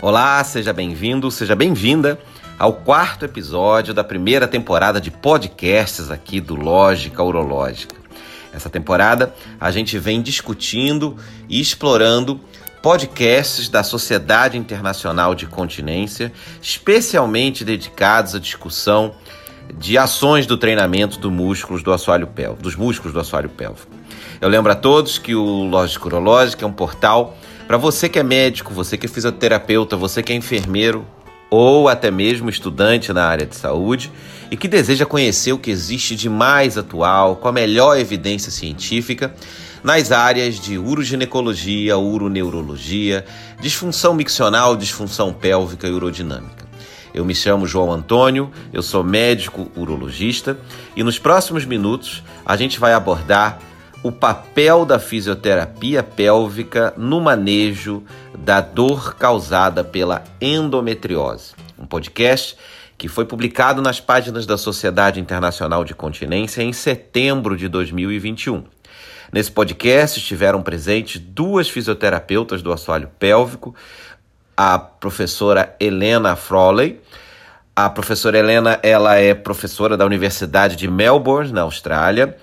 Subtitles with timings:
[0.00, 2.18] Olá, seja bem-vindo, seja bem-vinda
[2.58, 7.94] ao quarto episódio da primeira temporada de podcasts aqui do Lógica Urológica.
[8.52, 11.16] Essa temporada a gente vem discutindo
[11.46, 12.40] e explorando
[12.82, 19.14] podcasts da Sociedade Internacional de Continência, especialmente dedicados à discussão
[19.74, 23.97] de ações do treinamento do músculos do assoalho pélvico, dos músculos do assoalho pélvico.
[24.40, 27.36] Eu lembro a todos que o Lógica Urológica é um portal
[27.66, 31.04] para você que é médico, você que é fisioterapeuta, você que é enfermeiro
[31.50, 34.12] ou até mesmo estudante na área de saúde
[34.48, 39.34] e que deseja conhecer o que existe de mais atual, com a melhor evidência científica
[39.82, 43.24] nas áreas de uroginecologia, uroneurologia,
[43.60, 46.68] disfunção miccional, disfunção pélvica e urodinâmica.
[47.12, 50.56] Eu me chamo João Antônio, eu sou médico urologista
[50.94, 53.58] e nos próximos minutos a gente vai abordar
[54.02, 58.04] o papel da fisioterapia pélvica no manejo
[58.38, 61.54] da dor causada pela endometriose.
[61.78, 62.56] Um podcast
[62.96, 68.64] que foi publicado nas páginas da Sociedade Internacional de Continência em setembro de 2021.
[69.32, 73.74] Nesse podcast estiveram presentes duas fisioterapeutas do assoalho pélvico,
[74.56, 77.00] a professora Helena Froley.
[77.76, 82.36] A professora Helena ela é professora da Universidade de Melbourne, na Austrália.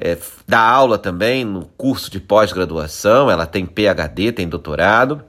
[0.00, 5.24] É, dá aula também no curso de pós-graduação, ela tem PhD, tem doutorado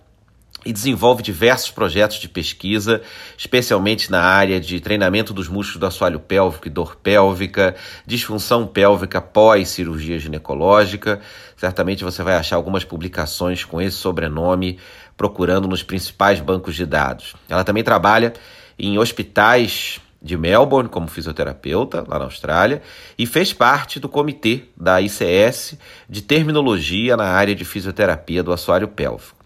[0.66, 3.02] e desenvolve diversos projetos de pesquisa,
[3.38, 9.22] especialmente na área de treinamento dos músculos do assoalho pélvico e dor pélvica, disfunção pélvica
[9.22, 11.22] pós-cirurgia ginecológica.
[11.56, 14.78] Certamente você vai achar algumas publicações com esse sobrenome
[15.16, 17.36] procurando nos principais bancos de dados.
[17.48, 18.34] Ela também trabalha
[18.78, 22.82] em hospitais de Melbourne como fisioterapeuta, lá na Austrália,
[23.18, 25.78] e fez parte do comitê da ICS
[26.10, 29.38] de terminologia na área de fisioterapia do assoalho pélvico.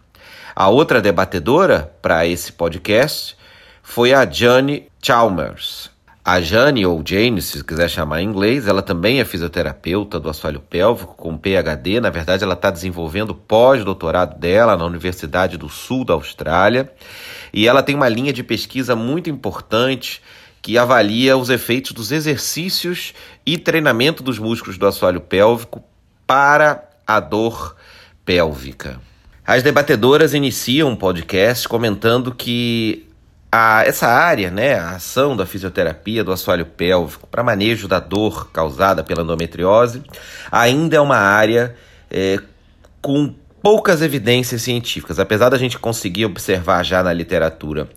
[0.55, 3.35] A outra debatedora para esse podcast
[3.81, 5.91] foi a Jane Chalmers.
[6.25, 10.61] A Jane, ou Jane, se quiser chamar em inglês, ela também é fisioterapeuta do assoalho
[10.61, 11.99] pélvico com PhD.
[11.99, 16.89] Na verdade, ela está desenvolvendo pós-doutorado dela na Universidade do Sul da Austrália.
[17.51, 20.21] E ela tem uma linha de pesquisa muito importante
[20.63, 23.13] que avalia os efeitos dos exercícios
[23.45, 25.83] e treinamento dos músculos do assoalho pélvico
[26.25, 27.75] para a dor
[28.25, 28.99] pélvica.
[29.45, 33.05] As debatedoras iniciam um podcast comentando que
[33.51, 38.49] a, essa área, né, a ação da fisioterapia do assoalho pélvico para manejo da dor
[38.51, 40.01] causada pela endometriose,
[40.49, 41.75] ainda é uma área
[42.09, 42.39] é,
[43.01, 45.19] com poucas evidências científicas.
[45.19, 47.89] Apesar da gente conseguir observar já na literatura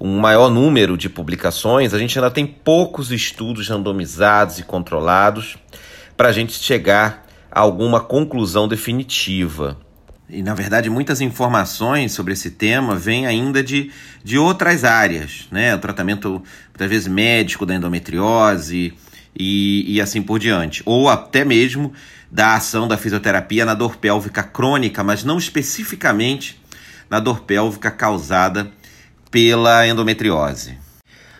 [0.00, 5.56] um maior número de publicações, a gente ainda tem poucos estudos randomizados e controlados
[6.16, 9.78] para a gente chegar a alguma conclusão definitiva.
[10.28, 13.90] E, na verdade, muitas informações sobre esse tema vêm ainda de,
[14.22, 15.74] de outras áreas, né?
[15.74, 18.94] O tratamento, muitas vezes, médico da endometriose
[19.38, 20.82] e, e assim por diante.
[20.86, 21.92] Ou até mesmo
[22.30, 26.60] da ação da fisioterapia na dor pélvica crônica, mas não especificamente
[27.08, 28.72] na dor pélvica causada
[29.34, 30.78] pela endometriose.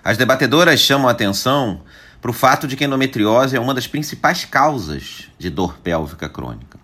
[0.02, 1.82] As debatedoras chamam a atenção
[2.20, 6.28] para o fato de que a endometriose é uma das principais causas de dor pélvica
[6.28, 6.76] crônica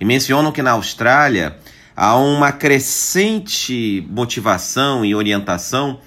[0.00, 1.58] e mencionam que na Austrália
[1.96, 5.98] há uma crescente motivação e orientação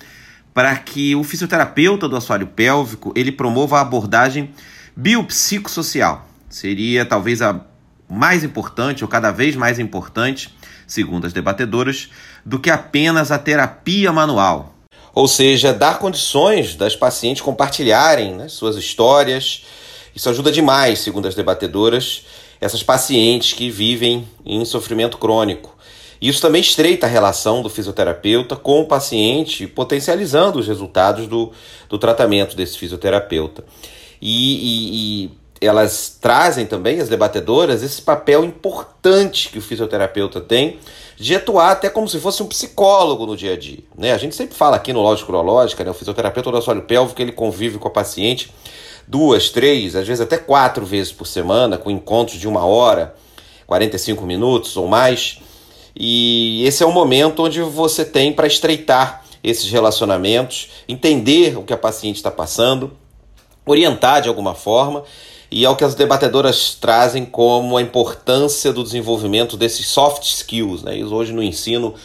[0.54, 4.52] para que o fisioterapeuta do assoalho pélvico ele promova a abordagem
[4.96, 6.30] biopsicossocial.
[6.50, 7.60] Seria talvez a
[8.10, 10.56] mais importante ou cada vez mais importante,
[10.88, 12.10] segundo as debatedoras,
[12.46, 14.74] do que apenas a terapia manual.
[15.14, 19.64] Ou seja, dar condições das pacientes compartilharem né, suas histórias.
[20.14, 22.26] Isso ajuda demais, segundo as debatedoras,
[22.60, 25.76] essas pacientes que vivem em sofrimento crônico.
[26.22, 31.52] Isso também estreita a relação do fisioterapeuta com o paciente, potencializando os resultados do,
[31.90, 33.64] do tratamento desse fisioterapeuta.
[34.22, 35.32] E, e, e
[35.62, 40.80] elas trazem também, as debatedoras, esse papel importante que o fisioterapeuta tem
[41.18, 43.80] de atuar até como se fosse um psicólogo no dia a dia.
[43.98, 44.12] Né?
[44.12, 45.92] A gente sempre fala aqui no Lógico Urológica, né?
[45.92, 48.52] o fisioterapeuta do assoalho pélvico ele convive com a paciente
[49.08, 53.16] duas, três, às vezes até quatro vezes por semana, com encontros de uma hora,
[53.68, 55.40] 45 minutos ou mais.
[55.96, 61.74] E esse é o momento onde você tem para estreitar esses relacionamentos, entender o que
[61.74, 62.92] a paciente está passando,
[63.66, 65.04] orientar de alguma forma.
[65.52, 70.84] E é o que as debatedoras trazem como a importância do desenvolvimento desses soft skills.
[70.84, 70.98] Né?
[70.98, 71.96] E hoje no ensino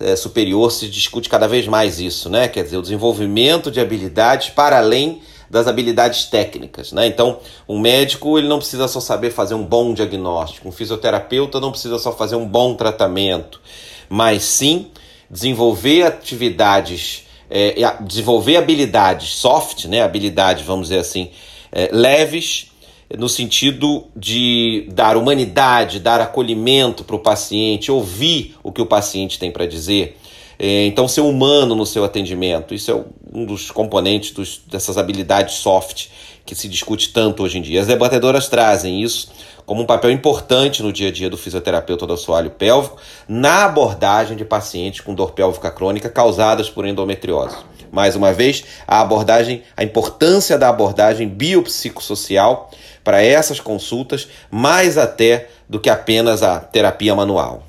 [0.00, 2.48] é, superior se discute cada vez mais isso, né?
[2.48, 5.20] Quer dizer, o desenvolvimento de habilidades para além
[5.50, 7.06] das habilidades técnicas, né?
[7.06, 7.38] Então,
[7.68, 11.98] um médico ele não precisa só saber fazer um bom diagnóstico, um fisioterapeuta não precisa
[11.98, 13.60] só fazer um bom tratamento,
[14.08, 14.90] mas sim
[15.28, 20.02] desenvolver atividades, é, desenvolver habilidades soft, né?
[20.02, 21.30] Habilidades, vamos dizer assim,
[21.70, 22.69] é, leves
[23.18, 29.38] no sentido de dar humanidade, dar acolhimento para o paciente, ouvir o que o paciente
[29.38, 30.16] tem para dizer.
[30.58, 35.54] É, então, ser humano no seu atendimento, isso é um dos componentes dos, dessas habilidades
[35.54, 36.08] soft
[36.44, 37.80] que se discute tanto hoje em dia.
[37.80, 39.30] As debatedoras trazem isso
[39.64, 42.96] como um papel importante no dia a dia do fisioterapeuta do assoalho pélvico
[43.28, 47.56] na abordagem de pacientes com dor pélvica crônica causadas por endometriose.
[47.90, 52.70] Mais uma vez, a abordagem, a importância da abordagem biopsicossocial
[53.02, 57.66] para essas consultas, mais até do que apenas a terapia manual.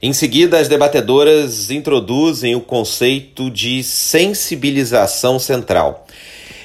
[0.00, 6.06] Em seguida, as debatedoras introduzem o conceito de sensibilização central.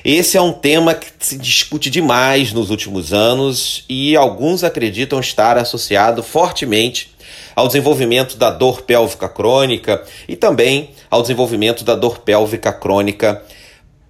[0.03, 5.57] Esse é um tema que se discute demais nos últimos anos e alguns acreditam estar
[5.57, 7.11] associado fortemente
[7.57, 13.41] ao desenvolvimento da dor pélvica crônica e também ao desenvolvimento da dor pélvica crônica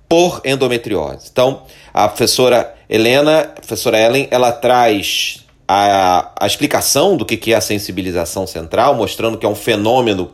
[0.09, 1.29] por endometriose.
[1.31, 1.63] Então,
[1.93, 7.55] a professora Helena, a professora Ellen, ela traz a, a explicação do que, que é
[7.55, 10.29] a sensibilização central, mostrando que é um fenômeno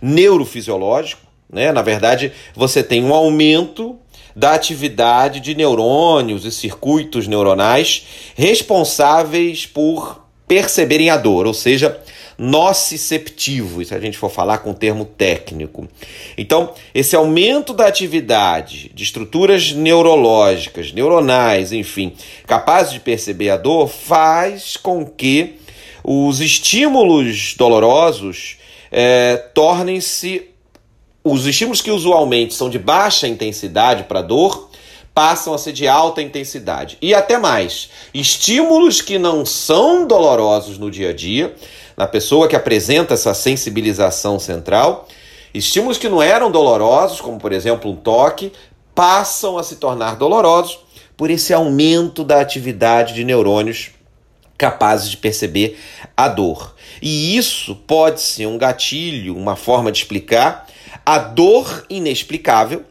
[0.00, 1.20] neurofisiológico.
[1.52, 1.72] Né?
[1.72, 3.98] Na verdade, você tem um aumento
[4.36, 8.06] da atividade de neurônios e circuitos neuronais
[8.36, 12.00] responsáveis por perceberem a dor, ou seja,
[12.38, 15.88] nociceptivo, se a gente for falar com o termo técnico.
[16.36, 22.12] Então, esse aumento da atividade de estruturas neurológicas, neuronais, enfim,
[22.46, 25.56] capazes de perceber a dor, faz com que
[26.04, 28.56] os estímulos dolorosos
[28.90, 30.48] é, tornem-se
[31.24, 34.70] os estímulos que usualmente são de baixa intensidade para dor
[35.14, 36.96] passam a ser de alta intensidade.
[37.00, 41.54] E até mais, estímulos que não são dolorosos no dia a dia
[41.96, 45.08] na pessoa que apresenta essa sensibilização central,
[45.52, 48.52] estímulos que não eram dolorosos, como por exemplo um toque,
[48.94, 50.78] passam a se tornar dolorosos
[51.16, 53.90] por esse aumento da atividade de neurônios
[54.56, 55.78] capazes de perceber
[56.16, 56.74] a dor.
[57.00, 60.66] E isso pode ser um gatilho, uma forma de explicar
[61.04, 62.84] a dor inexplicável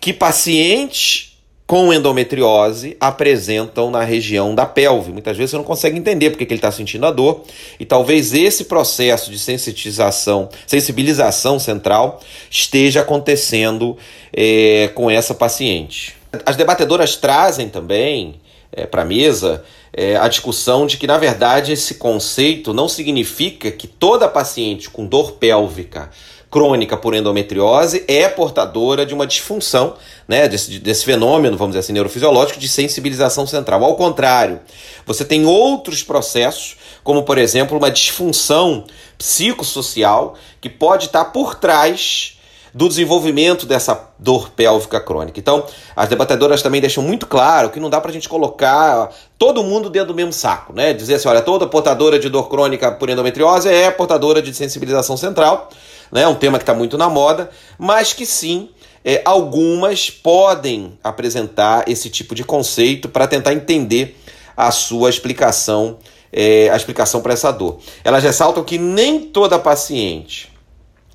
[0.00, 1.33] que pacientes
[1.66, 5.12] com endometriose apresentam na região da pelve.
[5.12, 7.42] Muitas vezes você não consegue entender porque que ele está sentindo a dor,
[7.80, 12.20] e talvez esse processo de sensitização, sensibilização central
[12.50, 13.96] esteja acontecendo
[14.32, 16.16] é, com essa paciente.
[16.44, 18.40] As debatedoras trazem também
[18.70, 19.64] é, para a mesa
[19.96, 25.06] é, a discussão de que, na verdade, esse conceito não significa que toda paciente com
[25.06, 26.10] dor pélvica
[26.54, 29.94] crônica por endometriose é portadora de uma disfunção,
[30.28, 33.82] né, desse, desse fenômeno, vamos dizer assim, neurofisiológico de sensibilização central.
[33.82, 34.60] Ao contrário,
[35.04, 38.84] você tem outros processos, como por exemplo uma disfunção
[39.18, 42.38] psicossocial que pode estar por trás
[42.72, 45.40] do desenvolvimento dessa dor pélvica crônica.
[45.40, 45.64] Então,
[45.96, 49.90] as debatedoras também deixam muito claro que não dá para a gente colocar todo mundo
[49.90, 50.92] dentro do mesmo saco, né?
[50.92, 55.68] Dizer assim, olha, toda portadora de dor crônica por endometriose é portadora de sensibilização central
[56.10, 56.26] né?
[56.26, 58.70] um tema que está muito na moda, mas que sim,
[59.04, 64.18] é, algumas podem apresentar esse tipo de conceito para tentar entender
[64.56, 65.98] a sua explicação,
[66.32, 67.78] é, a explicação para essa dor.
[68.02, 70.50] Elas ressaltam que nem toda paciente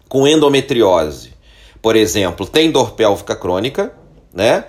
[0.07, 1.33] com endometriose,
[1.81, 3.93] por exemplo, tem dor pélvica crônica,
[4.33, 4.65] né?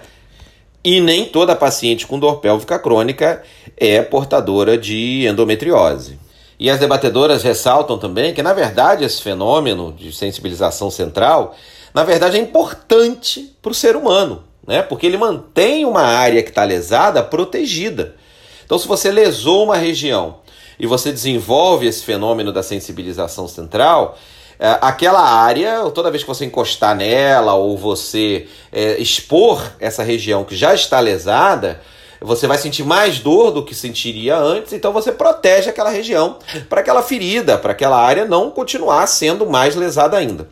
[0.82, 3.42] E nem toda paciente com dor pélvica crônica
[3.76, 6.18] é portadora de endometriose.
[6.60, 11.56] E as debatedoras ressaltam também que, na verdade, esse fenômeno de sensibilização central,
[11.94, 14.82] na verdade, é importante para o ser humano, né?
[14.82, 18.14] porque ele mantém uma área que está lesada protegida.
[18.62, 20.40] Então, se você lesou uma região
[20.78, 24.18] e você desenvolve esse fenômeno da sensibilização central,
[24.58, 30.44] é, aquela área, toda vez que você encostar nela ou você é, expor essa região
[30.44, 31.80] que já está lesada,
[32.20, 36.36] você vai sentir mais dor do que sentiria antes, então você protege aquela região
[36.68, 40.48] para aquela ferida, para aquela área não continuar sendo mais lesada ainda.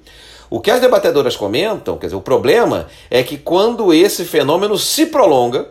[0.50, 5.06] O que as debatedoras comentam, quer dizer, o problema é que quando esse fenômeno se
[5.06, 5.68] prolonga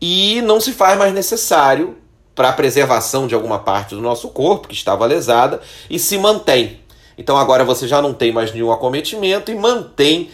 [0.00, 1.96] e não se faz mais necessário
[2.34, 5.60] para a preservação de alguma parte do nosso corpo que estava lesada
[5.90, 6.80] e se mantém.
[7.18, 10.30] Então agora você já não tem mais nenhum acometimento e mantém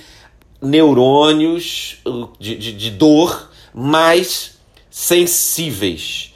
[0.60, 4.52] neurônios uh, de, de, de dor mais
[4.90, 6.34] sensíveis,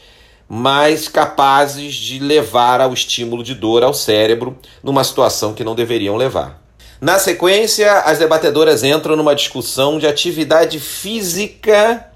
[0.49, 6.17] mais capazes de levar ao estímulo de dor ao cérebro numa situação que não deveriam
[6.17, 6.63] levar.
[7.01, 12.11] Na sequência, as debatedoras entram numa discussão de atividade física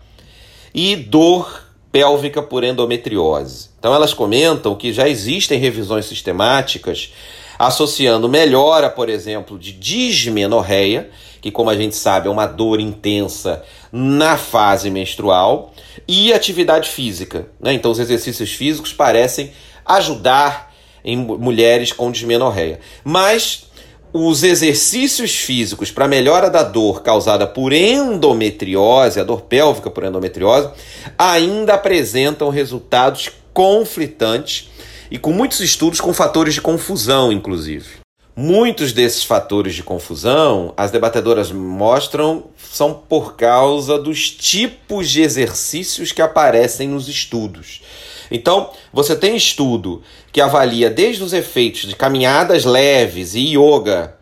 [0.75, 3.69] e dor pélvica por endometriose.
[3.79, 7.13] Então, elas comentam que já existem revisões sistemáticas
[7.59, 13.63] associando melhora, por exemplo, de dismenorreia, que, como a gente sabe, é uma dor intensa
[13.93, 15.73] na fase menstrual,
[16.07, 17.47] e atividade física.
[17.61, 17.73] Né?
[17.73, 19.53] Então, os exercícios físicos parecem
[19.85, 20.73] ajudar
[21.05, 22.81] em mulheres com dismenorreia.
[23.03, 23.67] Mas
[24.13, 30.71] os exercícios físicos para melhora da dor causada por endometriose, a dor pélvica por endometriose,
[31.17, 34.69] ainda apresentam resultados conflitantes
[35.11, 38.00] e com muitos estudos com fatores de confusão, inclusive.
[38.37, 46.13] Muitos desses fatores de confusão, as debatedoras mostram, são por causa dos tipos de exercícios
[46.13, 47.83] que aparecem nos estudos.
[48.31, 54.15] Então, você tem estudo que avalia desde os efeitos de caminhadas leves e yoga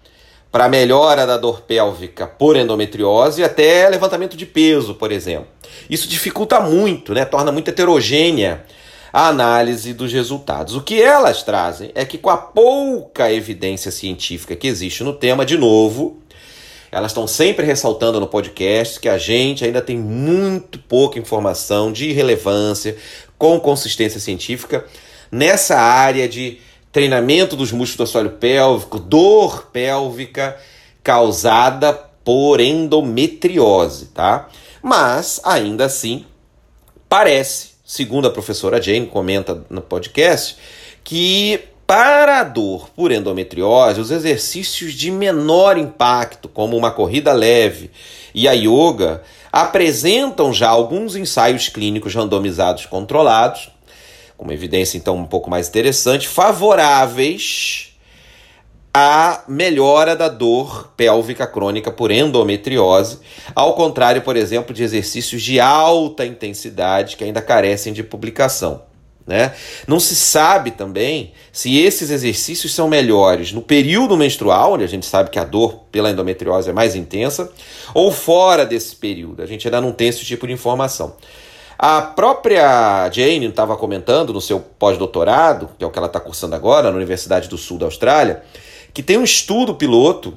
[0.51, 5.49] para melhora da dor pélvica por endometriose até levantamento de peso, por exemplo.
[5.91, 7.27] Isso dificulta muito, né?
[7.27, 8.65] torna muito heterogênea
[9.13, 10.75] a análise dos resultados.
[10.75, 15.45] O que elas trazem é que, com a pouca evidência científica que existe no tema,
[15.47, 16.19] de novo,
[16.91, 22.13] elas estão sempre ressaltando no podcast que a gente ainda tem muito pouca informação de
[22.13, 22.97] relevância
[23.37, 24.85] com consistência científica
[25.31, 26.59] nessa área de
[26.91, 30.57] treinamento dos músculos do assoalho pélvico, dor pélvica
[31.03, 31.93] causada
[32.25, 34.49] por endometriose, tá?
[34.83, 36.25] Mas ainda assim
[37.09, 40.59] parece, segundo a professora Jane comenta no podcast,
[41.03, 47.91] que para a dor por endometriose, os exercícios de menor impacto, como uma corrida leve
[48.35, 53.71] e a yoga, apresentam já alguns ensaios clínicos randomizados controlados,
[54.37, 57.88] com uma evidência então um pouco mais interessante, favoráveis
[59.01, 63.21] à melhora da dor pélvica crônica por endometriose,
[63.55, 68.83] ao contrário, por exemplo, de exercícios de alta intensidade que ainda carecem de publicação.
[69.25, 69.55] Né?
[69.87, 75.07] Não se sabe também se esses exercícios são melhores no período menstrual, onde a gente
[75.07, 77.53] sabe que a dor pela endometriose é mais intensa,
[77.95, 79.43] ou fora desse período.
[79.43, 81.15] A gente ainda não tem esse tipo de informação.
[81.79, 86.57] A própria Jane estava comentando no seu pós-doutorado, que é o que ela está cursando
[86.57, 88.43] agora, na Universidade do Sul da Austrália,
[88.93, 90.37] que tem um estudo piloto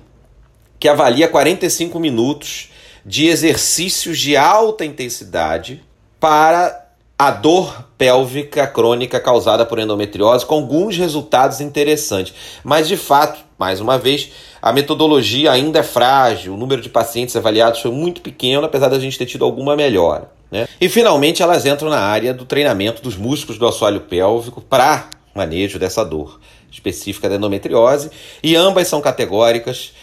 [0.79, 2.69] que avalia 45 minutos
[3.05, 5.83] de exercícios de alta intensidade
[6.19, 6.81] para
[7.17, 12.33] a dor pélvica crônica causada por endometriose, com alguns resultados interessantes.
[12.63, 17.35] Mas, de fato, mais uma vez, a metodologia ainda é frágil, o número de pacientes
[17.35, 20.31] avaliados foi muito pequeno, apesar da gente ter tido alguma melhora.
[20.49, 20.67] Né?
[20.79, 25.77] E, finalmente, elas entram na área do treinamento dos músculos do assoalho pélvico para manejo
[25.77, 26.39] dessa dor
[26.71, 28.09] específica da endometriose,
[28.41, 29.93] e ambas são categóricas,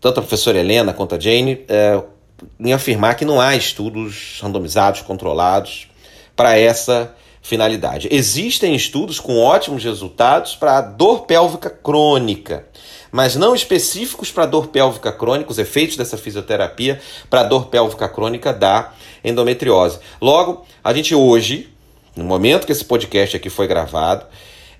[0.00, 2.02] tanto a professora Helena quanto a Jane, é,
[2.58, 5.88] em afirmar que não há estudos randomizados, controlados,
[6.34, 8.08] para essa finalidade.
[8.10, 12.66] Existem estudos com ótimos resultados para dor pélvica crônica,
[13.10, 18.52] mas não específicos para dor pélvica crônica, os efeitos dessa fisioterapia para dor pélvica crônica
[18.52, 18.92] da
[19.24, 19.98] endometriose.
[20.20, 21.68] Logo, a gente hoje,
[22.14, 24.26] no momento que esse podcast aqui foi gravado,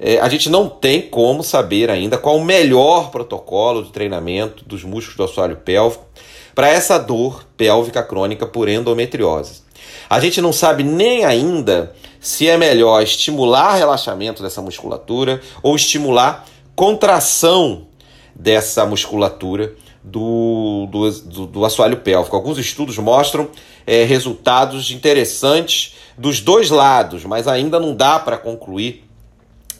[0.00, 4.82] é, a gente não tem como saber ainda qual o melhor protocolo de treinamento dos
[4.82, 6.06] músculos do assoalho pélvico
[6.54, 9.62] para essa dor pélvica crônica por endometriose.
[10.08, 16.46] A gente não sabe nem ainda se é melhor estimular relaxamento dessa musculatura ou estimular
[16.74, 17.86] contração
[18.34, 22.34] dessa musculatura do, do, do, do assoalho pélvico.
[22.34, 23.50] Alguns estudos mostram
[23.86, 29.09] é, resultados interessantes dos dois lados, mas ainda não dá para concluir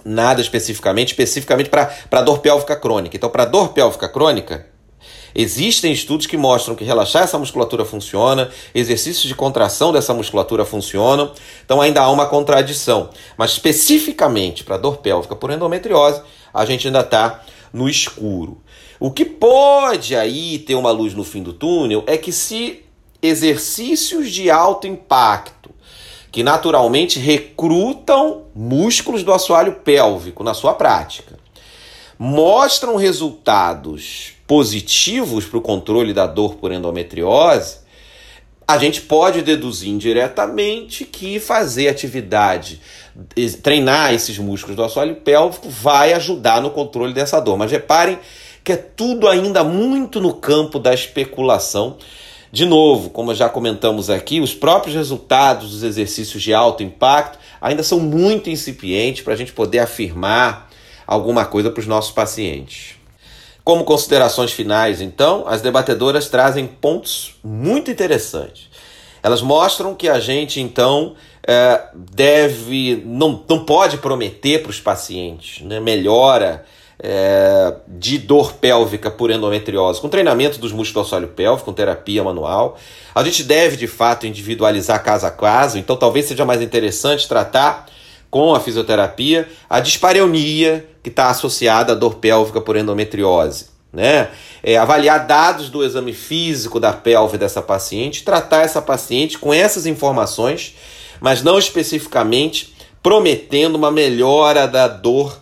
[0.04, 3.16] nada especificamente, especificamente para dor pélvica crônica.
[3.16, 4.66] Então, para dor pélvica crônica,
[5.35, 11.33] Existem estudos que mostram que relaxar essa musculatura funciona, exercícios de contração dessa musculatura funcionam,
[11.64, 13.11] então ainda há uma contradição.
[13.37, 17.42] Mas especificamente para dor pélvica por endometriose, a gente ainda está
[17.73, 18.61] no escuro.
[18.99, 22.85] O que pode aí ter uma luz no fim do túnel é que se
[23.23, 25.60] exercícios de alto impacto,
[26.31, 31.39] que naturalmente recrutam músculos do assoalho pélvico na sua prática,
[32.19, 37.79] mostram resultados positivos para o controle da dor por endometriose,
[38.67, 42.81] a gente pode deduzir indiretamente que fazer atividade,
[43.63, 47.59] treinar esses músculos do assoalho pélvico vai ajudar no controle dessa dor.
[47.59, 48.17] Mas reparem
[48.63, 51.97] que é tudo ainda muito no campo da especulação.
[52.52, 57.83] De novo, como já comentamos aqui, os próprios resultados dos exercícios de alto impacto ainda
[57.83, 60.69] são muito incipientes para a gente poder afirmar
[61.07, 62.97] alguma coisa para os nossos pacientes.
[63.62, 68.69] Como considerações finais, então, as debatedoras trazem pontos muito interessantes.
[69.23, 71.14] Elas mostram que a gente, então,
[71.47, 76.64] é, deve, não, não pode prometer para os pacientes né, melhora
[77.02, 82.23] é, de dor pélvica por endometriose, com treinamento dos músculos do assoalho pélvico, com terapia
[82.23, 82.78] manual.
[83.14, 87.87] A gente deve, de fato, individualizar caso a caso, então talvez seja mais interessante tratar
[88.30, 93.66] com a fisioterapia a dispareunia que está associada à dor pélvica por endometriose.
[93.92, 94.28] Né?
[94.62, 99.85] É, avaliar dados do exame físico da pelve dessa paciente, tratar essa paciente com essas
[99.85, 100.76] informações,
[101.21, 105.40] mas não especificamente prometendo uma melhora da dor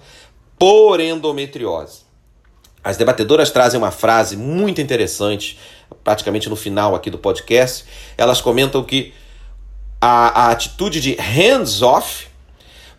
[0.58, 2.08] por endometriose.
[2.82, 5.58] As debatedoras trazem uma frase muito interessante,
[6.02, 7.84] praticamente no final aqui do podcast.
[8.16, 9.12] Elas comentam que
[10.00, 12.28] a, a atitude de hands-off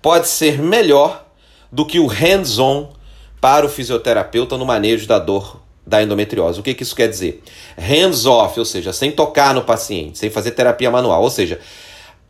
[0.02, 1.26] pode ser melhor
[1.72, 2.94] do que o hands-on
[3.40, 6.60] para o fisioterapeuta no manejo da dor da endometriose.
[6.60, 7.42] O que, que isso quer dizer?
[7.78, 11.24] Hands-off, ou seja, sem tocar no paciente, sem fazer terapia manual.
[11.24, 11.60] Ou seja,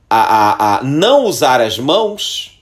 [0.10, 2.59] a, a, a não usar as mãos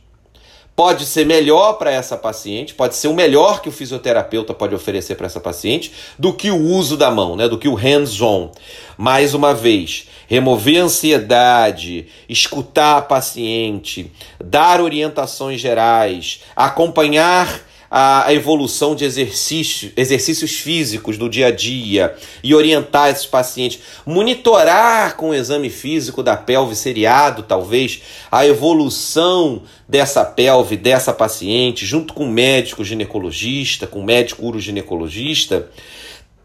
[0.77, 5.15] pode ser melhor para essa paciente, pode ser o melhor que o fisioterapeuta pode oferecer
[5.15, 8.51] para essa paciente do que o uso da mão, né, do que o hands-on.
[8.95, 18.95] Mais uma vez, remover a ansiedade, escutar a paciente, dar orientações gerais, acompanhar a evolução
[18.95, 25.33] de exercício, exercícios físicos do dia a dia e orientar esses pacientes, monitorar com o
[25.33, 28.01] exame físico da pelve seriado, talvez,
[28.31, 35.69] a evolução dessa pelve, dessa paciente, junto com médico ginecologista, com médico uroginecologista,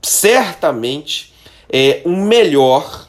[0.00, 1.32] certamente
[1.68, 3.08] é o melhor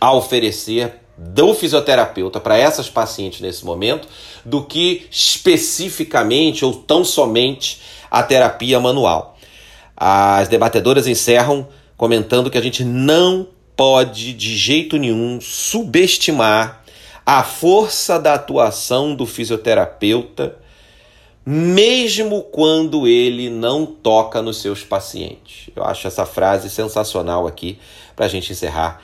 [0.00, 4.06] a oferecer do fisioterapeuta para essas pacientes nesse momento
[4.44, 9.36] do que especificamente ou tão somente a terapia manual.
[9.96, 11.66] As debatedoras encerram
[11.96, 16.84] comentando que a gente não pode de jeito nenhum subestimar
[17.24, 20.56] a força da atuação do fisioterapeuta,
[21.44, 25.70] mesmo quando ele não toca nos seus pacientes.
[25.74, 27.78] Eu acho essa frase sensacional aqui
[28.14, 29.00] para a gente encerrar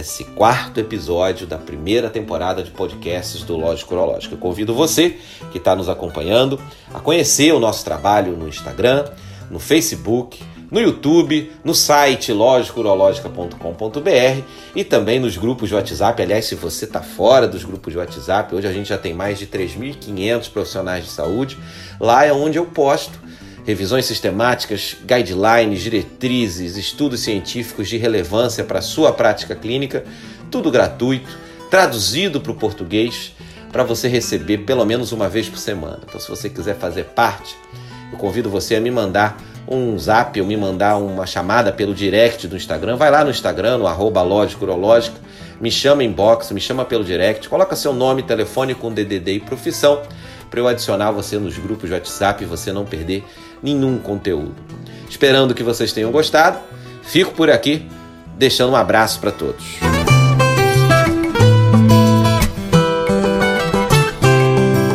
[0.00, 4.34] esse quarto episódio da primeira temporada de podcasts do Lógico Urológico.
[4.34, 5.18] Eu convido você
[5.52, 6.60] que está nos acompanhando
[6.92, 9.04] a conhecer o nosso trabalho no Instagram,
[9.50, 14.42] no Facebook, no YouTube, no site lógicourológica.com.br
[14.74, 16.20] e também nos grupos de WhatsApp.
[16.20, 19.38] Aliás, se você está fora dos grupos de WhatsApp, hoje a gente já tem mais
[19.38, 21.56] de 3.500 profissionais de saúde.
[22.00, 23.22] Lá é onde eu posto
[23.64, 30.04] revisões sistemáticas, guidelines, diretrizes, estudos científicos de relevância para a sua prática clínica,
[30.50, 31.30] tudo gratuito,
[31.70, 33.32] traduzido para o português,
[33.72, 36.00] para você receber pelo menos uma vez por semana.
[36.06, 37.56] Então, se você quiser fazer parte,
[38.12, 42.46] eu convido você a me mandar um zap ou me mandar uma chamada pelo direct
[42.46, 42.96] do Instagram.
[42.96, 45.16] Vai lá no Instagram, no arroba Urológica,
[45.60, 50.02] me chama inbox, me chama pelo direct, coloca seu nome, telefone com DDD e profissão
[50.50, 53.24] para eu adicionar você nos grupos de WhatsApp e você não perder
[53.62, 54.54] nenhum conteúdo.
[55.08, 56.58] Esperando que vocês tenham gostado,
[57.02, 57.86] fico por aqui,
[58.36, 59.93] deixando um abraço para todos.